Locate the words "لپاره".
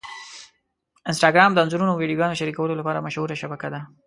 2.79-3.03